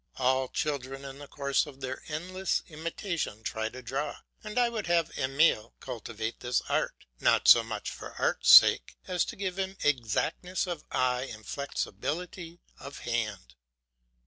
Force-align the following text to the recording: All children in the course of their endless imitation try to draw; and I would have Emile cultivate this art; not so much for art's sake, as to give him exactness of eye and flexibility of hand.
All 0.17 0.47
children 0.47 1.05
in 1.05 1.19
the 1.19 1.27
course 1.27 1.67
of 1.67 1.79
their 1.79 2.01
endless 2.07 2.63
imitation 2.67 3.43
try 3.43 3.69
to 3.69 3.83
draw; 3.83 4.17
and 4.43 4.57
I 4.57 4.67
would 4.67 4.87
have 4.87 5.11
Emile 5.15 5.75
cultivate 5.79 6.39
this 6.39 6.59
art; 6.67 7.05
not 7.19 7.47
so 7.47 7.63
much 7.63 7.91
for 7.91 8.15
art's 8.17 8.49
sake, 8.49 8.97
as 9.07 9.23
to 9.25 9.35
give 9.35 9.59
him 9.59 9.77
exactness 9.83 10.65
of 10.65 10.85
eye 10.91 11.29
and 11.31 11.45
flexibility 11.45 12.61
of 12.79 13.01
hand. 13.05 13.53